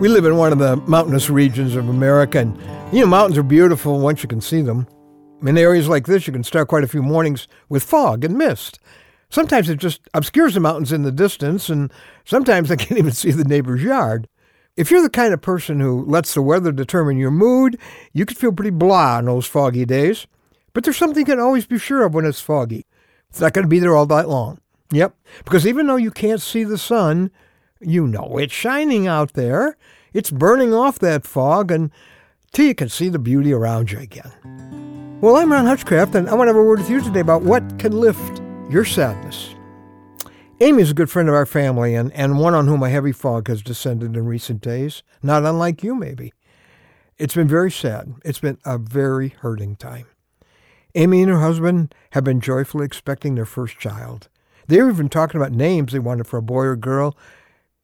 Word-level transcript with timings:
We 0.00 0.08
live 0.08 0.26
in 0.26 0.36
one 0.36 0.52
of 0.52 0.60
the 0.60 0.76
mountainous 0.76 1.28
regions 1.28 1.74
of 1.74 1.88
America, 1.88 2.38
and 2.38 2.56
you 2.94 3.00
know, 3.00 3.06
mountains 3.08 3.36
are 3.36 3.42
beautiful 3.42 3.98
once 3.98 4.22
you 4.22 4.28
can 4.28 4.40
see 4.40 4.62
them. 4.62 4.86
In 5.42 5.58
areas 5.58 5.88
like 5.88 6.06
this, 6.06 6.24
you 6.24 6.32
can 6.32 6.44
start 6.44 6.68
quite 6.68 6.84
a 6.84 6.88
few 6.88 7.02
mornings 7.02 7.48
with 7.68 7.82
fog 7.82 8.24
and 8.24 8.38
mist. 8.38 8.78
Sometimes 9.28 9.68
it 9.68 9.78
just 9.78 10.08
obscures 10.14 10.54
the 10.54 10.60
mountains 10.60 10.92
in 10.92 11.02
the 11.02 11.10
distance, 11.10 11.68
and 11.68 11.92
sometimes 12.24 12.70
I 12.70 12.76
can't 12.76 13.00
even 13.00 13.10
see 13.10 13.32
the 13.32 13.42
neighbor's 13.42 13.82
yard. 13.82 14.28
If 14.76 14.92
you're 14.92 15.02
the 15.02 15.10
kind 15.10 15.34
of 15.34 15.42
person 15.42 15.80
who 15.80 16.04
lets 16.04 16.32
the 16.32 16.42
weather 16.42 16.70
determine 16.70 17.18
your 17.18 17.32
mood, 17.32 17.76
you 18.12 18.24
could 18.24 18.38
feel 18.38 18.52
pretty 18.52 18.70
blah 18.70 19.16
on 19.16 19.24
those 19.24 19.46
foggy 19.46 19.84
days. 19.84 20.28
But 20.74 20.84
there's 20.84 20.96
something 20.96 21.22
you 21.22 21.34
can 21.34 21.40
always 21.40 21.66
be 21.66 21.76
sure 21.76 22.04
of 22.04 22.14
when 22.14 22.24
it's 22.24 22.40
foggy. 22.40 22.86
It's 23.30 23.40
not 23.40 23.52
going 23.52 23.64
to 23.64 23.68
be 23.68 23.80
there 23.80 23.96
all 23.96 24.06
night 24.06 24.28
long. 24.28 24.60
Yep, 24.92 25.16
because 25.44 25.66
even 25.66 25.88
though 25.88 25.96
you 25.96 26.12
can't 26.12 26.40
see 26.40 26.62
the 26.62 26.78
sun, 26.78 27.32
you 27.80 28.06
know 28.06 28.38
it's 28.38 28.52
shining 28.52 29.06
out 29.06 29.34
there. 29.34 29.76
It's 30.12 30.30
burning 30.30 30.72
off 30.72 30.98
that 31.00 31.26
fog 31.26 31.70
and 31.70 31.90
till 32.52 32.66
you 32.66 32.74
can 32.74 32.88
see 32.88 33.08
the 33.08 33.18
beauty 33.18 33.52
around 33.52 33.92
you 33.92 33.98
again. 33.98 34.32
Well, 35.20 35.36
I'm 35.36 35.52
Ron 35.52 35.66
Hutchcraft, 35.66 36.14
and 36.14 36.28
I 36.28 36.34
want 36.34 36.48
to 36.48 36.54
have 36.54 36.56
a 36.56 36.62
word 36.62 36.78
with 36.78 36.90
you 36.90 37.00
today 37.00 37.20
about 37.20 37.42
what 37.42 37.78
can 37.78 37.92
lift 37.92 38.40
your 38.70 38.84
sadness. 38.84 39.54
Amy 40.60 40.82
is 40.82 40.90
a 40.90 40.94
good 40.94 41.10
friend 41.10 41.28
of 41.28 41.34
our 41.34 41.46
family 41.46 41.94
and, 41.94 42.12
and 42.12 42.38
one 42.38 42.54
on 42.54 42.66
whom 42.66 42.82
a 42.82 42.88
heavy 42.88 43.12
fog 43.12 43.48
has 43.48 43.62
descended 43.62 44.16
in 44.16 44.26
recent 44.26 44.60
days, 44.60 45.02
not 45.22 45.44
unlike 45.44 45.82
you, 45.82 45.94
maybe. 45.94 46.32
It's 47.16 47.34
been 47.34 47.48
very 47.48 47.70
sad. 47.70 48.14
It's 48.24 48.40
been 48.40 48.58
a 48.64 48.78
very 48.78 49.28
hurting 49.28 49.76
time. 49.76 50.06
Amy 50.94 51.22
and 51.22 51.30
her 51.30 51.40
husband 51.40 51.94
have 52.10 52.24
been 52.24 52.40
joyfully 52.40 52.86
expecting 52.86 53.34
their 53.34 53.44
first 53.44 53.78
child. 53.78 54.28
They 54.66 54.80
were 54.82 54.90
even 54.90 55.08
talking 55.08 55.40
about 55.40 55.52
names 55.52 55.92
they 55.92 55.98
wanted 55.98 56.26
for 56.26 56.38
a 56.38 56.42
boy 56.42 56.64
or 56.64 56.76
girl, 56.76 57.16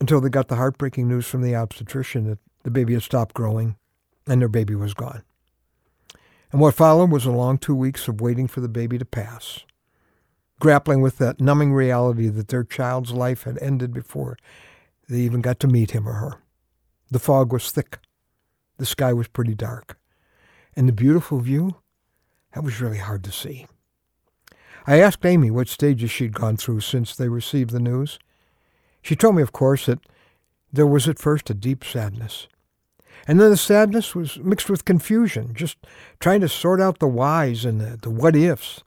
until 0.05 0.21
they 0.21 0.29
got 0.29 0.49
the 0.49 0.57
heartbreaking 0.57 1.09
news 1.09 1.27
from 1.27 1.41
the 1.41 1.55
obstetrician 1.55 2.29
that 2.29 2.39
the 2.63 2.71
baby 2.71 2.93
had 2.93 3.03
stopped 3.03 3.33
growing 3.33 3.75
and 4.27 4.39
their 4.39 4.51
baby 4.51 4.75
was 4.75 4.93
gone. 4.93 5.23
And 6.53 6.61
what 6.61 6.75
followed 6.75 7.11
was 7.11 7.25
a 7.25 7.31
long 7.31 7.57
two 7.57 7.75
weeks 7.75 8.07
of 8.07 8.21
waiting 8.21 8.47
for 8.47 8.61
the 8.61 8.69
baby 8.69 8.99
to 8.99 9.07
pass, 9.07 9.61
grappling 10.61 11.01
with 11.01 11.17
that 11.17 11.41
numbing 11.41 11.73
reality 11.73 12.29
that 12.29 12.49
their 12.49 12.65
child's 12.65 13.13
life 13.13 13.45
had 13.45 13.57
ended 13.63 13.95
before 13.95 14.37
they 15.09 15.21
even 15.21 15.41
got 15.41 15.59
to 15.61 15.69
meet 15.69 15.93
him 15.93 16.07
or 16.07 16.13
her. 16.13 16.35
The 17.11 17.19
fog 17.19 17.51
was 17.51 17.71
thick. 17.71 17.99
The 18.77 18.85
sky 18.85 19.15
was 19.15 19.29
pretty 19.29 19.55
dark. 19.55 19.99
And 20.77 20.87
the 20.87 20.93
beautiful 20.93 21.39
view, 21.39 21.77
that 22.53 22.63
was 22.63 22.79
really 22.79 22.99
hard 22.99 23.25
to 23.25 23.33
see. 23.33 23.67
I 24.87 25.01
asked 25.01 25.25
Amy 25.25 25.51
what 25.51 25.69
stages 25.69 26.11
she'd 26.11 26.35
gone 26.35 26.59
through 26.59 26.81
since 26.81 27.17
they 27.17 27.31
received 27.31 27.71
the 27.71 27.81
news. 27.81 28.19
She 29.05 29.15
told 29.15 29.37
me, 29.37 29.43
of 29.43 29.53
course, 29.53 29.85
that 29.85 30.01
there 30.73 30.87
was 30.87 31.07
at 31.07 31.19
first 31.19 31.51
a 31.51 31.55
deep 31.55 31.85
sadness. 31.85 32.49
And 33.29 33.39
then 33.39 33.51
the 33.51 33.57
sadness 33.57 34.15
was 34.15 34.39
mixed 34.39 34.71
with 34.71 34.87
confusion, 34.87 35.53
just 35.55 35.77
trying 36.21 36.41
to 36.41 36.49
sort 36.49 36.81
out 36.81 36.99
the 36.99 37.07
whys 37.07 37.67
and 37.67 37.81
the, 37.81 37.99
the 37.99 38.09
what 38.09 38.35
ifs. 38.35 38.83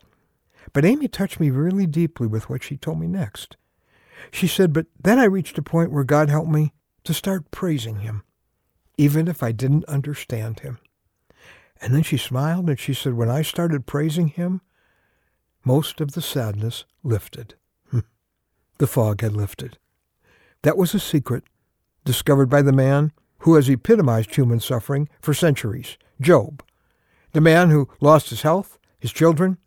But 0.73 0.85
Amy 0.85 1.07
touched 1.07 1.39
me 1.39 1.51
really 1.51 1.85
deeply 1.85 2.25
with 2.25 2.49
what 2.49 2.63
she 2.63 2.77
told 2.77 2.99
me 2.99 3.05
next. 3.05 3.57
She 4.31 4.47
said, 4.47 4.73
But 4.73 4.88
then 4.99 5.19
I 5.19 5.25
reached 5.25 5.59
a 5.59 5.63
point 5.63 5.91
where 5.91 6.03
God 6.03 6.29
helped 6.29 6.49
me 6.49 6.73
to 7.03 7.13
start 7.13 7.51
praising 7.51 7.99
Him, 7.99 8.23
even 8.97 9.27
if 9.27 9.43
I 9.43 9.51
didn't 9.51 9.85
understand 9.85 10.61
Him. 10.61 10.79
And 11.79 11.93
then 11.93 12.01
she 12.01 12.17
smiled 12.17 12.69
and 12.69 12.79
she 12.79 12.95
said, 12.95 13.13
When 13.13 13.29
I 13.29 13.43
started 13.43 13.85
praising 13.85 14.29
Him, 14.29 14.61
most 15.63 16.01
of 16.01 16.13
the 16.13 16.23
sadness 16.23 16.85
lifted. 17.03 17.53
the 18.79 18.88
fog 18.88 19.21
had 19.21 19.33
lifted. 19.33 19.77
That 20.63 20.77
was 20.77 20.94
a 20.94 21.00
secret 21.00 21.44
discovered 22.05 22.50
by 22.50 22.61
the 22.61 22.72
man 22.72 23.11
who 23.39 23.55
has 23.55 23.69
epitomized 23.69 24.36
human 24.36 24.59
suffering 24.59 25.09
for 25.22 25.33
centuries, 25.33 25.97
Job. 26.19 26.63
The 27.33 27.41
man 27.41 27.69
who 27.69 27.89
lost 28.00 28.30
his 28.30 28.41
health, 28.41 28.80
his 29.00 29.11
children, 29.11 29.58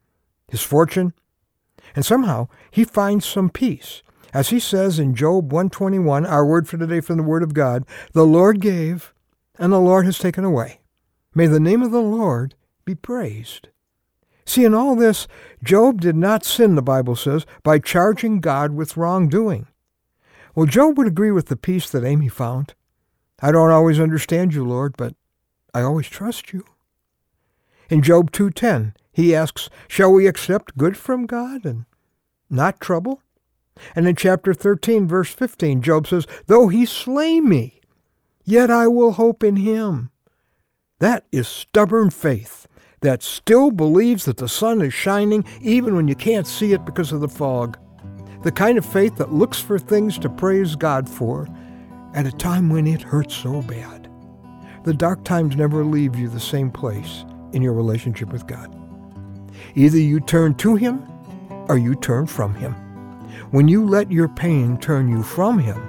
his 0.48 0.62
fortune, 0.62 1.12
and 1.95 2.05
somehow 2.05 2.48
he 2.70 2.84
finds 2.84 3.24
some 3.24 3.51
peace. 3.51 4.02
As 4.33 4.51
he 4.51 4.61
says 4.61 4.98
in 4.98 5.14
Job 5.14 5.52
121, 5.52 6.24
our 6.24 6.46
word 6.46 6.68
for 6.68 6.78
today 6.78 7.01
from 7.01 7.17
the 7.17 7.22
Word 7.22 7.42
of 7.42 7.55
God, 7.55 7.84
the 8.12 8.27
Lord 8.27 8.61
gave, 8.61 9.12
and 9.58 9.72
the 9.72 9.80
Lord 9.80 10.05
has 10.05 10.18
taken 10.18 10.45
away. 10.45 10.80
May 11.34 11.46
the 11.46 11.61
name 11.61 11.83
of 11.83 11.90
the 11.90 12.01
Lord 12.01 12.55
be 12.84 12.95
praised. 12.95 13.68
See, 14.45 14.64
in 14.64 14.74
all 14.74 14.96
this, 14.96 15.28
Job 15.62 16.01
did 16.01 16.17
not 16.17 16.45
sin, 16.45 16.74
the 16.74 16.83
Bible 16.83 17.14
says, 17.17 17.45
by 17.62 17.78
charging 17.78 18.40
God 18.40 18.72
with 18.72 18.96
wrongdoing. 18.96 19.67
Well, 20.60 20.66
Job 20.66 20.98
would 20.98 21.06
agree 21.06 21.30
with 21.30 21.46
the 21.46 21.56
peace 21.56 21.88
that 21.88 22.04
Amy 22.04 22.28
found. 22.28 22.74
I 23.40 23.50
don't 23.50 23.70
always 23.70 23.98
understand 23.98 24.52
you, 24.52 24.62
Lord, 24.62 24.94
but 24.94 25.14
I 25.72 25.80
always 25.80 26.06
trust 26.06 26.52
you. 26.52 26.66
In 27.88 28.02
Job 28.02 28.30
2:10, 28.30 28.92
he 29.10 29.34
asks, 29.34 29.70
"Shall 29.88 30.12
we 30.12 30.26
accept 30.26 30.76
good 30.76 30.98
from 30.98 31.24
God 31.24 31.64
and 31.64 31.86
not 32.50 32.78
trouble?" 32.78 33.22
And 33.96 34.06
in 34.06 34.16
chapter 34.16 34.52
13, 34.52 35.08
verse 35.08 35.30
15, 35.30 35.80
Job 35.80 36.06
says, 36.06 36.26
"Though 36.44 36.68
he 36.68 36.84
slay 36.84 37.40
me, 37.40 37.80
yet 38.44 38.70
I 38.70 38.86
will 38.86 39.12
hope 39.12 39.42
in 39.42 39.56
him." 39.56 40.10
That 40.98 41.24
is 41.32 41.48
stubborn 41.48 42.10
faith 42.10 42.66
that 43.00 43.22
still 43.22 43.70
believes 43.70 44.27
that 44.27 44.36
the 44.36 44.46
sun 44.46 44.82
is 44.82 44.92
shining 44.92 45.42
even 45.62 45.96
when 45.96 46.06
you 46.06 46.14
can't 46.14 46.46
see 46.46 46.74
it 46.74 46.84
because 46.84 47.12
of 47.12 47.22
the 47.22 47.30
fog 47.30 47.78
the 48.42 48.52
kind 48.52 48.78
of 48.78 48.86
faith 48.86 49.17
that 49.17 49.33
looks 49.33 49.61
for 49.61 49.78
things 49.78 50.18
to 50.18 50.28
praise 50.28 50.74
God 50.74 51.08
for 51.08 51.46
at 52.14 52.27
a 52.27 52.33
time 52.33 52.70
when 52.70 52.86
it 52.86 53.02
hurts 53.02 53.34
so 53.34 53.62
bad. 53.62 54.11
The 54.84 54.95
dark 54.95 55.24
times 55.24 55.56
never 55.56 55.84
leave 55.84 56.17
you 56.17 56.28
the 56.28 56.40
same 56.40 56.70
place 56.70 57.24
in 57.52 57.61
your 57.61 57.74
relationship 57.74 58.33
with 58.33 58.46
God. 58.46 58.74
Either 59.74 59.98
you 59.98 60.20
turn 60.20 60.55
to 60.55 60.74
Him 60.74 61.06
or 61.68 61.77
you 61.77 61.95
turn 61.95 62.27
from 62.27 62.55
Him. 62.55 62.73
When 63.51 63.68
you 63.68 63.84
let 63.84 64.11
your 64.11 64.28
pain 64.28 64.78
turn 64.78 65.08
you 65.08 65.22
from 65.22 65.58
Him, 65.58 65.80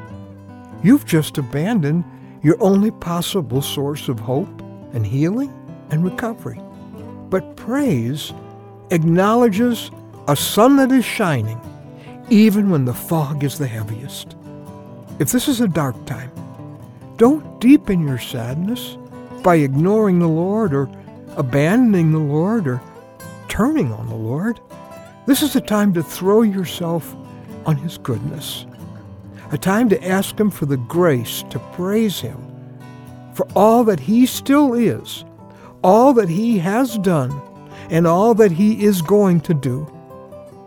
you've 0.83 1.05
just 1.05 1.37
abandoned 1.37 2.03
your 2.43 2.61
only 2.61 2.91
possible 2.91 3.61
source 3.61 4.09
of 4.09 4.19
hope 4.19 4.61
and 4.93 5.05
healing 5.05 5.53
and 5.89 6.03
recovery. 6.03 6.59
But 7.29 7.55
praise 7.55 8.33
acknowledges 8.89 9.89
a 10.27 10.35
sun 10.35 10.75
that 10.77 10.91
is 10.91 11.05
shining 11.05 11.59
even 12.31 12.69
when 12.69 12.85
the 12.85 12.93
fog 12.93 13.43
is 13.43 13.57
the 13.57 13.67
heaviest. 13.67 14.37
If 15.19 15.33
this 15.33 15.49
is 15.49 15.59
a 15.59 15.67
dark 15.67 16.05
time, 16.05 16.31
don't 17.17 17.59
deepen 17.59 18.07
your 18.07 18.17
sadness 18.17 18.97
by 19.43 19.55
ignoring 19.55 20.19
the 20.19 20.29
Lord 20.29 20.73
or 20.73 20.89
abandoning 21.35 22.13
the 22.13 22.19
Lord 22.19 22.67
or 22.67 22.81
turning 23.49 23.91
on 23.91 24.07
the 24.07 24.15
Lord. 24.15 24.61
This 25.27 25.43
is 25.43 25.57
a 25.57 25.61
time 25.61 25.93
to 25.93 26.01
throw 26.01 26.41
yourself 26.41 27.13
on 27.65 27.75
His 27.75 27.97
goodness, 27.97 28.65
a 29.51 29.57
time 29.57 29.89
to 29.89 30.07
ask 30.07 30.39
Him 30.39 30.49
for 30.49 30.65
the 30.65 30.77
grace 30.77 31.43
to 31.49 31.59
praise 31.73 32.21
Him 32.21 32.47
for 33.33 33.45
all 33.55 33.83
that 33.83 33.99
He 33.99 34.25
still 34.25 34.73
is, 34.73 35.25
all 35.83 36.13
that 36.13 36.29
He 36.29 36.59
has 36.59 36.97
done, 36.99 37.41
and 37.89 38.07
all 38.07 38.33
that 38.35 38.53
He 38.53 38.85
is 38.85 39.01
going 39.01 39.41
to 39.41 39.53
do. 39.53 39.85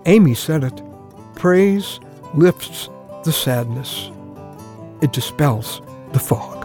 Amy 0.05 0.35
said 0.35 0.63
it. 0.63 0.83
Praise 1.45 2.01
lifts 2.33 2.89
the 3.25 3.31
sadness. 3.31 4.11
It 5.03 5.13
dispels 5.13 5.83
the 6.15 6.19
fog. 6.19 6.64